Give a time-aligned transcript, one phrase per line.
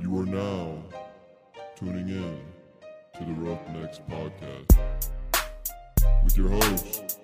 [0.00, 0.82] You are now
[1.76, 2.40] tuning in
[3.18, 4.78] to the Roughnecks Podcast
[6.24, 7.18] with your host,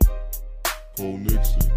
[0.99, 1.73] Cole Nixon.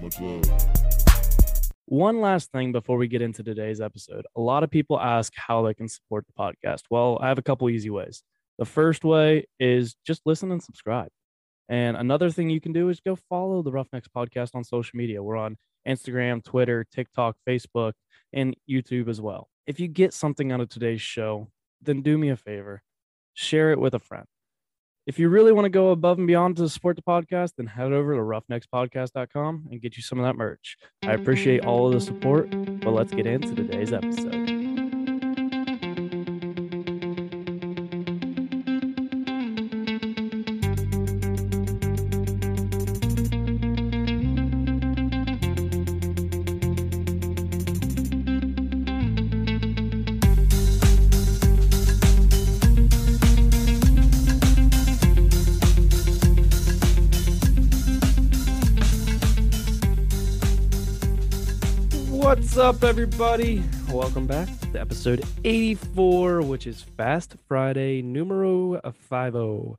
[0.00, 1.60] Much love.
[1.84, 4.24] One last thing before we get into today's episode.
[4.34, 6.84] A lot of people ask how they can support the podcast.
[6.88, 8.22] Well, I have a couple easy ways.
[8.58, 11.10] The first way is just listen and subscribe.
[11.68, 15.22] And another thing you can do is go follow the Roughnecks podcast on social media.
[15.22, 17.92] We're on Instagram, Twitter, TikTok, Facebook,
[18.32, 19.48] and YouTube as well.
[19.66, 21.48] If you get something out of today's show,
[21.82, 22.82] then do me a favor
[23.34, 24.26] share it with a friend.
[25.06, 27.92] If you really want to go above and beyond to support the podcast, then head
[27.92, 30.76] over to roughneckspodcast.com and get you some of that merch.
[31.02, 34.39] I appreciate all of the support, but let's get into today's episode.
[62.30, 63.60] What's up, everybody?
[63.90, 69.76] Welcome back to episode 84, which is Fast Friday numero 50.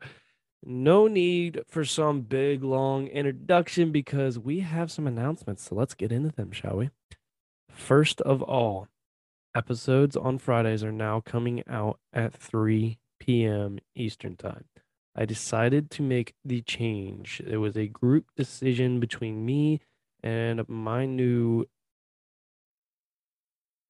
[0.62, 5.64] No need for some big long introduction because we have some announcements.
[5.64, 6.90] So let's get into them, shall we?
[7.70, 8.90] First of all,
[9.56, 13.80] episodes on Fridays are now coming out at 3 p.m.
[13.96, 14.66] Eastern Time.
[15.16, 17.42] I decided to make the change.
[17.48, 19.80] It was a group decision between me
[20.22, 21.66] and my new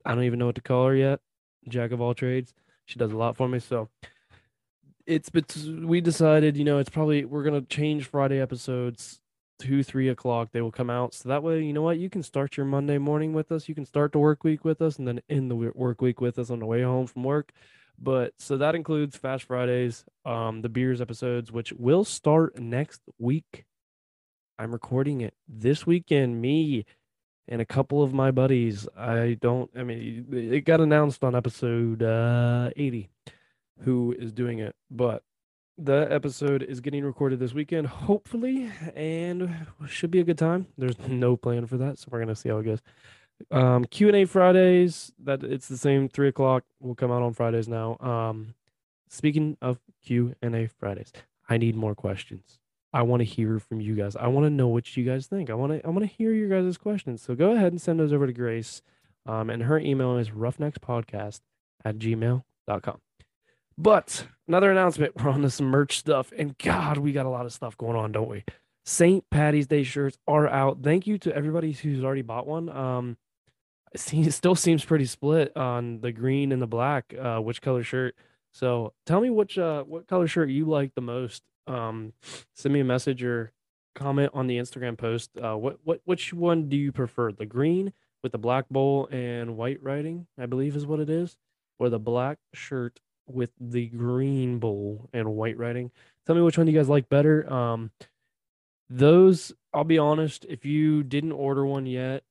[0.05, 1.19] I don't even know what to call her yet.
[1.67, 2.53] Jack of all trades.
[2.85, 3.59] She does a lot for me.
[3.59, 3.89] So
[5.05, 9.22] it's but we decided, you know, it's probably we're gonna change Friday episodes
[9.59, 10.49] two, three o'clock.
[10.52, 11.13] They will come out.
[11.13, 13.69] So that way, you know what, you can start your Monday morning with us.
[13.69, 16.39] You can start the work week with us, and then end the work week with
[16.39, 17.51] us on the way home from work.
[18.00, 23.66] But so that includes Fast Fridays, um, the beers episodes, which will start next week.
[24.57, 26.41] I'm recording it this weekend.
[26.41, 26.85] Me
[27.47, 28.88] and a couple of my buddies.
[28.97, 33.09] I don't, I mean, it got announced on episode uh, 80
[33.81, 35.24] who is doing it, but
[35.78, 40.68] the episode is getting recorded this weekend, hopefully, and should be a good time.
[40.78, 42.81] There's no plan for that, so we're gonna see how it goes.
[43.50, 45.12] Um, Q and A Fridays.
[45.24, 46.63] That it's the same three o'clock.
[46.80, 47.97] Will come out on Fridays now.
[48.00, 48.53] Um,
[49.09, 51.12] speaking of Q and A Fridays,
[51.50, 52.59] I need more questions.
[52.94, 54.16] I want to hear from you guys.
[54.16, 55.50] I want to know what you guys think.
[55.50, 57.22] I want to I want to hear your guys' questions.
[57.22, 58.81] So go ahead and send those over to Grace.
[59.25, 61.41] Um, and her email is roughneckspodcast
[61.85, 63.01] at gmail.com.
[63.78, 65.16] But another announcement.
[65.24, 66.34] We're on this merch stuff.
[66.38, 68.44] And God, we got a lot of stuff going on, don't we?
[68.84, 69.24] St.
[69.30, 70.80] Patty's Day shirts are out.
[70.81, 72.68] Thank you to everybody who's already bought one.
[72.69, 73.18] Um,
[73.94, 78.16] it still seems pretty split on the green and the black, uh, which color shirt.
[78.53, 82.13] So tell me which uh what color shirt you like the most um,
[82.55, 83.51] send me a message or
[83.95, 85.31] comment on the Instagram post.
[85.38, 87.31] Uh, what what which one do you prefer?
[87.31, 91.38] The green with the black bowl and white writing, I believe is what it is,
[91.79, 95.91] or the black shirt with the green bowl and white writing.
[96.25, 97.51] Tell me which one you guys like better.
[97.51, 97.91] Um,
[98.89, 102.23] those, I'll be honest, if you didn't order one yet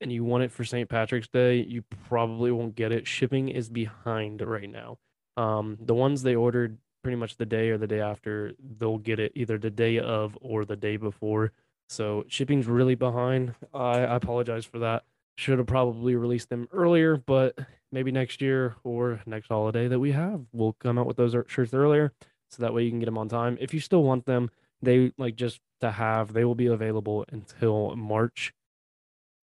[0.00, 0.88] and you want it for St.
[0.88, 3.06] Patrick's Day, you probably won't get it.
[3.06, 4.98] Shipping is behind right now.
[5.36, 9.18] Um, the ones they ordered pretty much the day or the day after they'll get
[9.18, 11.52] it either the day of or the day before.
[11.88, 13.54] So shipping's really behind.
[13.74, 15.04] I, I apologize for that.
[15.36, 17.58] Should have probably released them earlier but
[17.90, 21.46] maybe next year or next holiday that we have we'll come out with those er,
[21.48, 22.12] shirts earlier
[22.50, 23.56] so that way you can get them on time.
[23.60, 24.50] If you still want them
[24.82, 28.52] they like just to have they will be available until march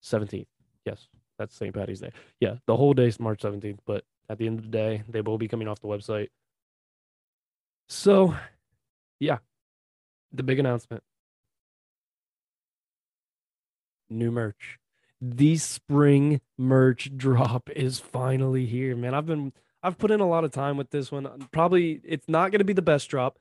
[0.04, 0.48] 17th
[0.86, 1.08] yes
[1.40, 2.12] that's st patty's day.
[2.40, 5.22] Yeah the whole day is march 17th but at the end of the day they
[5.22, 6.28] will be coming off the website
[7.88, 8.36] so,
[9.20, 9.38] yeah,
[10.32, 11.04] the big announcement
[14.10, 14.80] new merch.
[15.20, 19.14] The spring merch drop is finally here, man.
[19.14, 19.54] I've been
[19.84, 21.48] I've put in a lot of time with this one.
[21.52, 23.38] Probably it's not going to be the best drop.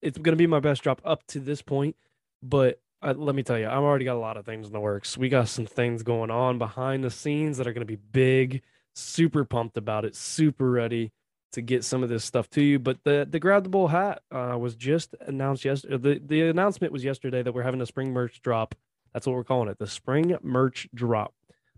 [0.00, 1.96] It's going to be my best drop up to this point,
[2.42, 4.80] but uh, let me tell you, I've already got a lot of things in the
[4.80, 5.16] works.
[5.16, 8.62] We got some things going on behind the scenes that are going to be big.
[8.94, 10.14] Super pumped about it.
[10.16, 11.12] Super ready
[11.52, 12.78] to get some of this stuff to you.
[12.78, 15.96] But the the grab the bull hat uh, was just announced yesterday.
[15.96, 18.74] The the announcement was yesterday that we're having a spring merch drop.
[19.12, 21.34] That's what we're calling it, the spring merch drop.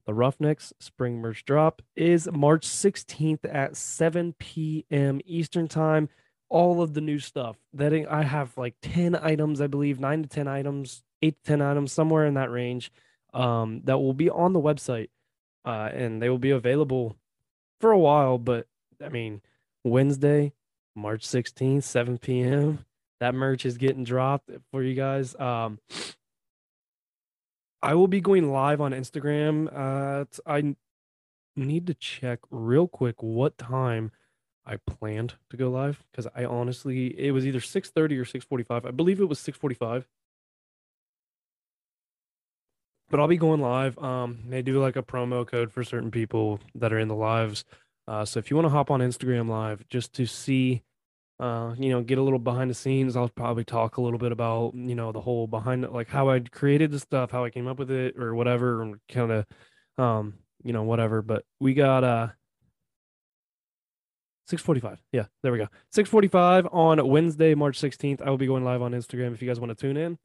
[0.07, 5.21] The Roughnecks spring merch drop is March 16th at 7 p.m.
[5.25, 6.09] Eastern time.
[6.49, 10.29] All of the new stuff that I have like 10 items, I believe, nine to
[10.29, 12.91] 10 items, eight to 10 items, somewhere in that range
[13.33, 15.11] um, that will be on the website,
[15.65, 17.17] uh, and they will be available
[17.81, 18.39] for a while.
[18.39, 18.67] But
[19.03, 19.41] I mean,
[19.85, 20.53] Wednesday,
[20.95, 22.85] March 16th, 7 p.m.
[23.21, 25.39] That merch is getting dropped for you guys.
[25.39, 25.79] Um,
[27.83, 29.69] I will be going live on Instagram.
[29.73, 30.77] Uh, I
[31.57, 34.13] need to check real quick what time
[34.67, 38.85] I planned to go live because I honestly it was either 6:30 or 6:45.
[38.85, 40.07] I believe it was 6:45.
[43.09, 43.99] But I'll be going live.
[43.99, 47.65] Um, they do like a promo code for certain people that are in the lives.
[48.11, 50.83] Uh, so if you want to hop on Instagram live just to see
[51.41, 53.17] uh, you know, get a little behind the scenes.
[53.17, 56.41] I'll probably talk a little bit about, you know, the whole behind like how I
[56.41, 59.47] created the stuff, how I came up with it or whatever, and kind of
[59.97, 61.23] um, you know, whatever.
[61.23, 62.29] But we got uh
[64.49, 64.99] 645.
[65.13, 65.69] Yeah, there we go.
[65.93, 68.21] 645 on Wednesday, March 16th.
[68.21, 70.19] I will be going live on Instagram if you guys want to tune in.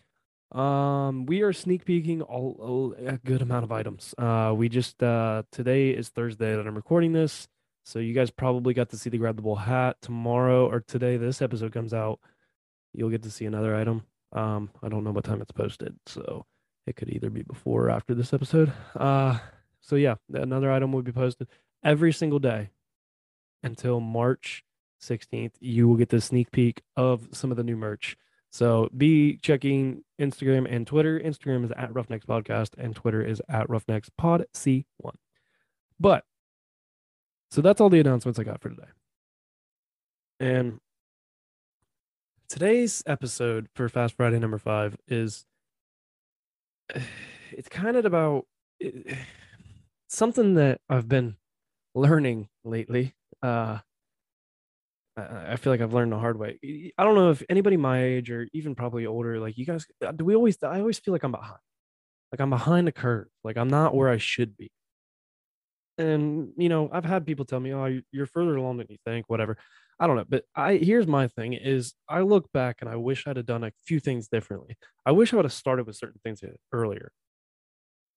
[0.59, 4.13] Um, we are sneak peeking all, all a good amount of items.
[4.17, 7.47] Uh, we just uh today is Thursday that I'm recording this.
[7.85, 11.17] So you guys probably got to see the grab the bull hat tomorrow or today.
[11.17, 12.19] This episode comes out.
[12.93, 14.03] You'll get to see another item.
[14.33, 16.47] Um, I don't know what time it's posted, so
[16.87, 18.73] it could either be before or after this episode.
[18.95, 19.37] Uh,
[19.81, 21.47] so yeah, another item will be posted
[21.83, 22.71] every single day
[23.61, 24.63] until March
[24.99, 25.53] 16th.
[25.59, 28.17] You will get the sneak peek of some of the new merch.
[28.49, 31.19] So be checking Instagram and Twitter.
[31.19, 34.85] Instagram is at Roughnecks Podcast and Twitter is at Roughnecks Pod C1.
[35.99, 36.23] But
[37.55, 38.89] so that's all the announcements I got for today.
[40.41, 40.79] And
[42.49, 45.45] today's episode for Fast Friday number five is
[47.53, 48.45] it's kind of about
[50.09, 51.37] something that I've been
[51.93, 53.15] learning lately.
[53.41, 53.77] Uh,
[55.15, 56.59] I feel like I've learned the hard way.
[56.97, 60.11] I don't know if anybody my age or even probably older, like you guys, uh,
[60.11, 61.61] do we always, I always feel like I'm behind.
[62.33, 63.27] Like I'm behind the curve.
[63.45, 64.71] Like I'm not where I should be.
[65.97, 69.29] And, you know, I've had people tell me, oh, you're further along than you think,
[69.29, 69.57] whatever.
[69.99, 70.25] I don't know.
[70.27, 73.63] But I, here's my thing is I look back and I wish I'd have done
[73.63, 74.75] a few things differently.
[75.05, 76.43] I wish I would have started with certain things
[76.73, 77.11] earlier.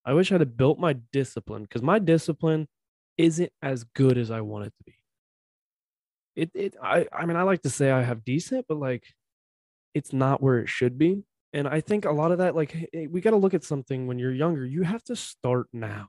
[0.04, 2.69] I wish I'd have built my discipline because my discipline
[3.16, 4.94] isn't as good as I want it to be
[6.36, 9.04] it it I I mean I like to say I have decent, but like
[9.94, 11.25] it's not where it should be.
[11.52, 14.19] And I think a lot of that like we got to look at something when
[14.19, 14.66] you're younger.
[14.66, 16.08] You have to start now.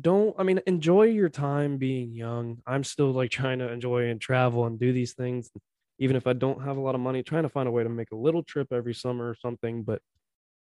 [0.00, 2.58] Don't I mean enjoy your time being young.
[2.66, 5.50] I'm still like trying to enjoy and travel and do these things
[5.98, 7.88] even if I don't have a lot of money, trying to find a way to
[7.88, 10.00] make a little trip every summer or something, but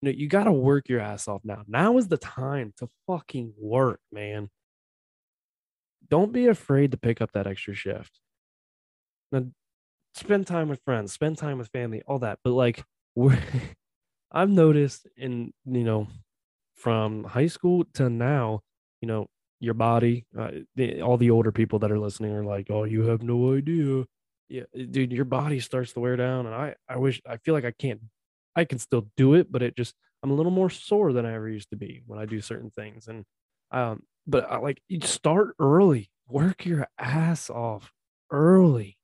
[0.02, 1.64] you know, you got to work your ass off now.
[1.68, 4.50] Now is the time to fucking work, man.
[6.10, 8.20] Don't be afraid to pick up that extra shift.
[9.32, 9.46] Now,
[10.14, 12.40] spend time with friends, spend time with family, all that.
[12.44, 12.84] But like,
[14.32, 16.08] I've noticed in you know,
[16.76, 18.62] from high school to now,
[19.04, 19.28] you know,
[19.60, 23.04] your body, uh, the, all the older people that are listening are like, "Oh, you
[23.04, 24.06] have no idea."
[24.50, 27.66] Yeah, dude, your body starts to wear down, and I, I wish, I feel like
[27.66, 28.02] I can't,
[28.56, 31.34] I can still do it, but it just, I'm a little more sore than I
[31.36, 33.26] ever used to be when I do certain things, and
[33.72, 37.92] um, but I, like, you start early, work your ass off
[38.32, 38.98] early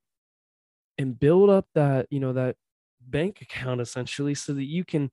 [0.98, 2.56] and build up that you know that
[3.02, 5.10] bank account essentially so that you can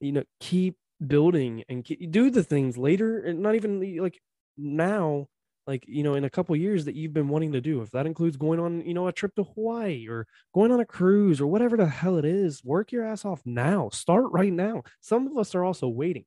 [0.00, 0.76] you know keep
[1.06, 4.20] building and do the things later and not even like
[4.56, 5.26] now
[5.66, 8.06] like you know in a couple years that you've been wanting to do if that
[8.06, 11.46] includes going on you know a trip to hawaii or going on a cruise or
[11.46, 13.88] whatever the hell it is work your ass off now.
[13.90, 14.82] Start right now.
[15.00, 16.24] Some of us are also waiting.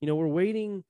[0.00, 0.84] You know we're waiting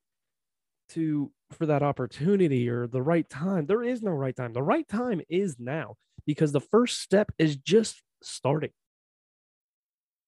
[0.90, 3.66] to for that opportunity or the right time.
[3.66, 4.52] There is no right time.
[4.52, 8.70] The right time is now because the first step is just starting.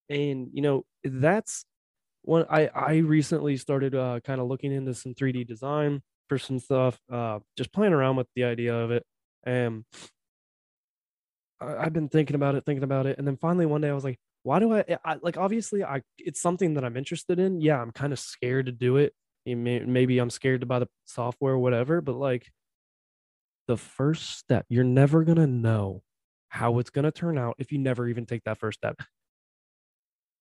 [0.09, 1.65] And you know, that's
[2.27, 6.59] when I I recently started uh, kind of looking into some 3D design for some
[6.59, 9.05] stuff, uh, just playing around with the idea of it.
[9.45, 9.85] And
[11.61, 13.95] I, have been thinking about it, thinking about it, and then finally one day I
[13.95, 15.37] was like, why do I, I like?
[15.37, 17.61] Obviously, I it's something that I'm interested in.
[17.61, 19.15] Yeah, I'm kind of scared to do it.
[19.47, 22.01] Maybe I'm scared to buy the software, whatever.
[22.01, 22.49] But like,
[23.67, 24.67] the first step.
[24.69, 26.03] You're never to know
[26.49, 29.01] how it's going to turn out if you never even take that first step.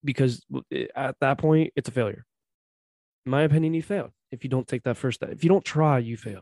[0.05, 2.25] Because eh, at that point, it's a failure.
[3.25, 5.31] In my opinion, you failed if you don't take that first step.
[5.31, 6.41] If you don't try, you fail.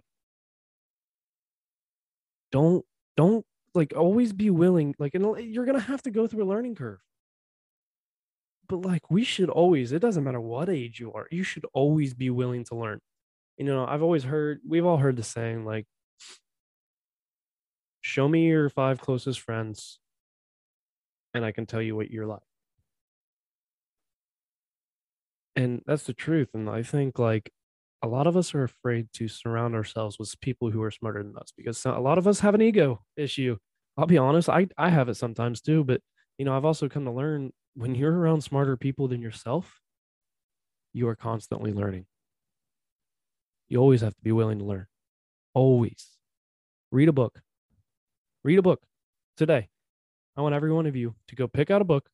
[2.51, 2.85] Don't,
[3.17, 4.93] don't like always be willing.
[4.99, 6.99] Like, you're going to have to go through a learning curve.
[8.67, 12.13] But like, we should always, it doesn't matter what age you are, you should always
[12.13, 12.99] be willing to learn.
[13.57, 15.85] You know, I've always heard, we've all heard the saying, like,
[18.01, 19.99] show me your five closest friends
[21.33, 22.41] and I can tell you what you're like.
[25.55, 26.49] And that's the truth.
[26.53, 27.51] And I think like
[28.01, 31.37] a lot of us are afraid to surround ourselves with people who are smarter than
[31.37, 33.57] us because a lot of us have an ego issue.
[33.97, 36.01] I'll be honest, I, I have it sometimes too, but
[36.37, 39.79] you know, I've also come to learn when you're around smarter people than yourself,
[40.93, 42.05] you are constantly learning.
[43.69, 44.87] You always have to be willing to learn.
[45.53, 46.09] Always.
[46.91, 47.41] Read a book.
[48.43, 48.81] Read a book
[49.37, 49.69] today.
[50.35, 52.09] I want every one of you to go pick out a book,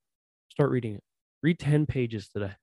[0.50, 1.04] start reading it.
[1.42, 2.54] Read 10 pages today.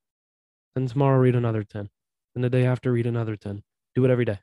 [0.77, 1.89] Then tomorrow, read another 10.
[2.35, 3.63] Then the day after, read another 10.
[3.95, 4.39] Do it every day.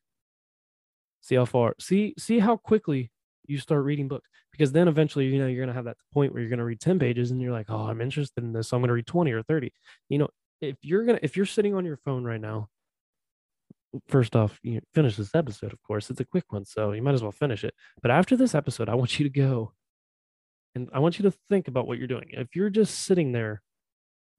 [1.21, 3.11] See how far, see, see how quickly
[3.45, 6.33] you start reading books because then eventually, you know, you're going to have that point
[6.33, 8.69] where you're going to read 10 pages and you're like, oh, I'm interested in this.
[8.69, 9.71] So I'm going to read 20 or 30.
[10.09, 10.27] You know,
[10.59, 12.67] if you're going to, if you're sitting on your phone right now,
[14.07, 16.09] first off, you finish this episode, of course.
[16.09, 17.73] It's a quick one, so you might as well finish it.
[18.01, 19.73] But after this episode, I want you to go
[20.75, 22.29] and I want you to think about what you're doing.
[22.31, 23.61] If you're just sitting there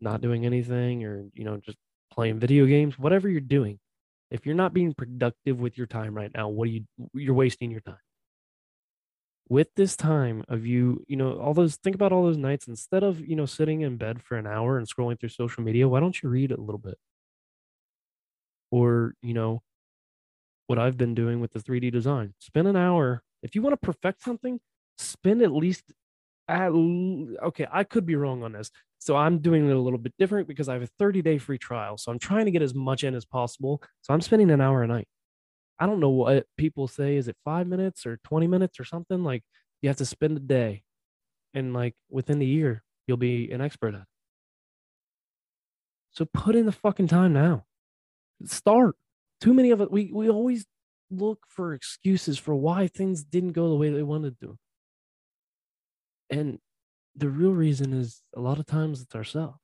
[0.01, 1.79] not doing anything or, you know, just
[2.15, 3.79] playing video games, whatever you're doing,
[4.31, 7.71] if you're not being productive with your time right now, what are you you're wasting
[7.71, 7.99] your time.
[9.49, 13.03] With this time of you, you know, all those think about all those nights instead
[13.03, 16.01] of, you know, sitting in bed for an hour and scrolling through social media, why
[16.01, 16.97] don't you read a little bit?
[18.71, 19.63] Or, you know,
[20.67, 22.35] what I've been doing with the 3D design.
[22.39, 23.23] Spend an hour.
[23.43, 24.61] If you want to perfect something,
[24.97, 25.93] spend at least
[26.49, 28.71] at, okay, I could be wrong on this.
[29.05, 31.59] So I'm doing it a little bit different because I have a 30 day free
[31.59, 31.99] trial.
[31.99, 33.83] So I'm trying to get as much in as possible.
[34.01, 35.07] So I'm spending an hour a night.
[35.79, 37.17] I don't know what people say.
[37.17, 39.23] Is it five minutes or 20 minutes or something?
[39.23, 39.43] Like
[39.83, 40.85] you have to spend a day.
[41.53, 44.07] And like within the year, you'll be an expert at it.
[46.13, 47.67] So put in the fucking time now.
[48.45, 48.97] Start.
[49.41, 50.65] Too many of us, We we always
[51.11, 54.59] look for excuses for why things didn't go the way they wanted to.
[56.31, 56.59] And
[57.17, 59.59] the real reason is a lot of times it's ourselves.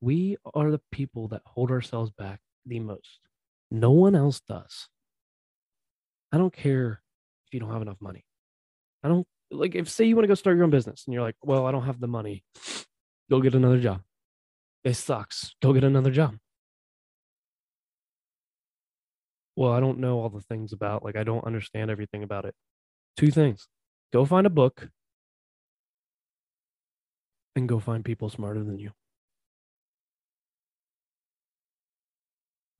[0.00, 3.20] We are the people that hold ourselves back the most.
[3.70, 4.88] No one else does.
[6.32, 7.02] I don't care
[7.46, 8.24] if you don't have enough money.
[9.02, 11.22] I don't like if say you want to go start your own business and you're
[11.22, 12.44] like, well, I don't have the money.
[13.30, 14.02] Go get another job.
[14.84, 15.54] It sucks.
[15.62, 16.36] Go get another job.
[19.56, 22.54] Well, I don't know all the things about like I don't understand everything about it.
[23.16, 23.66] Two things.
[24.12, 24.88] Go find a book
[27.58, 28.92] and go find people smarter than you.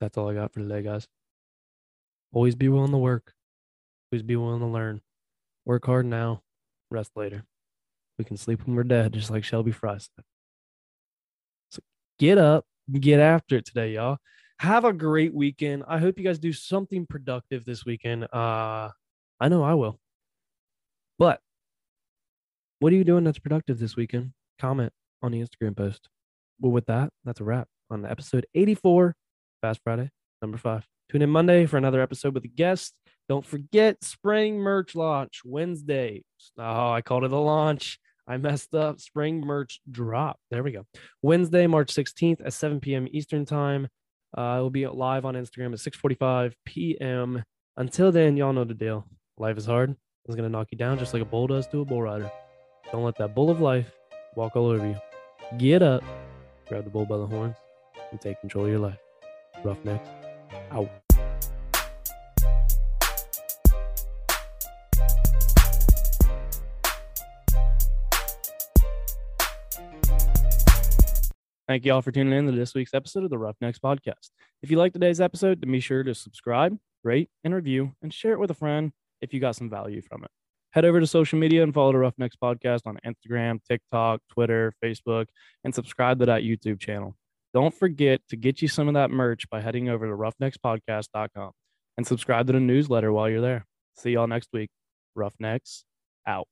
[0.01, 1.07] That's all I got for today, guys.
[2.33, 3.35] Always be willing to work.
[4.11, 5.01] Always be willing to learn.
[5.65, 6.43] Work hard now,
[6.91, 7.45] rest later.
[8.19, 10.25] We can sleep when we're dead, just like Shelby Fry said.
[11.71, 11.81] So
[12.19, 14.19] get up, get after it today, y'all.
[14.61, 15.85] Have a great weekend.
[15.87, 18.25] I hope you guys do something productive this weekend.
[18.33, 18.91] Uh,
[19.41, 20.01] I know I will.
[21.19, 21.41] But
[22.81, 24.33] what are you doing that's productive this weekend?
[24.59, 26.09] Comment on the Instagram post.
[26.61, 29.15] Well, with that, that's a wrap on episode 84,
[29.63, 30.11] Fast Friday,
[30.43, 30.87] number five.
[31.11, 32.95] Tune in Monday for another episode with a guest.
[33.29, 36.23] Don't forget spring merch launch Wednesday.
[36.59, 37.99] Oh, I called it a launch.
[38.27, 39.01] I messed up.
[39.01, 40.39] Spring merch drop.
[40.51, 40.85] There we go.
[41.23, 43.09] Wednesday, March 16th at 7 p.m.
[43.11, 43.89] Eastern Time.
[44.37, 47.43] Uh, I will be live on Instagram at 6:45 p.m.
[47.79, 49.07] Until then, y'all know the deal.
[49.39, 49.97] Life is hard.
[50.27, 52.31] It's gonna knock you down just like a bull does to a bull rider.
[52.93, 53.91] Don't let that bull of life
[54.39, 54.97] walk all over you.
[55.59, 56.05] Get up,
[56.69, 57.57] grab the bull by the horns,
[58.13, 58.99] and take control of your life.
[59.65, 60.09] Roughnecks,
[60.71, 60.89] out.
[71.67, 74.31] Thank you all for tuning in to this week's episode of the Roughnecks Podcast.
[74.63, 78.33] If you like today's episode, then be sure to subscribe, rate, and review, and share
[78.33, 80.31] it with a friend if you got some value from it
[80.79, 85.27] head over to social media and follow the Roughnecks Podcast on Instagram, TikTok, Twitter, Facebook,
[85.65, 87.17] and subscribe to that YouTube channel.
[87.53, 91.51] Don't forget to get you some of that merch by heading over to roughneckspodcast.com
[91.97, 93.67] and subscribe to the newsletter while you're there.
[93.97, 94.71] See y'all next week.
[95.17, 95.85] Roughnecks
[96.29, 96.49] out.